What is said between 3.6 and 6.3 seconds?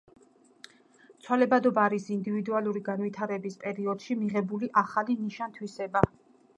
პერიოდში მიღებული ახალი ნიშან- თვისება.